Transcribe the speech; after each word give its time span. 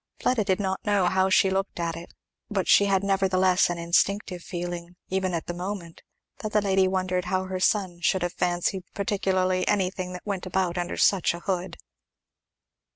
Fleda 0.19 0.43
did 0.43 0.59
not 0.59 0.83
know 0.83 1.05
how 1.05 1.29
she 1.29 1.51
looked 1.51 1.79
at 1.79 1.95
it, 1.95 2.11
but 2.49 2.67
she 2.67 2.85
had 2.85 3.03
nevertheless 3.03 3.69
an 3.69 3.77
instinctive 3.77 4.41
feeling, 4.41 4.95
even 5.09 5.31
at 5.35 5.45
the 5.45 5.53
moment, 5.53 6.01
that 6.39 6.53
the 6.53 6.61
lady 6.61 6.87
wondered 6.87 7.25
how 7.25 7.43
her 7.43 7.59
son 7.59 7.99
should 8.01 8.23
have 8.23 8.33
fancied 8.33 8.83
particularly 8.95 9.67
anything 9.67 10.13
that 10.13 10.25
went 10.25 10.47
about 10.47 10.75
under 10.75 10.97
such 10.97 11.35
a 11.35 11.41
hood. 11.41 11.77